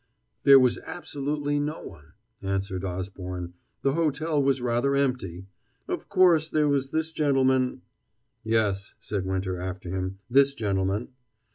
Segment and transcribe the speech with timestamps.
[0.45, 3.53] "There was absolutely no one," answered Osborne.
[3.83, 5.45] "The hotel was rather empty.
[5.87, 7.83] Of course, there was this gentleman"
[8.43, 11.09] "Yes," said Winter after him, "this gentleman."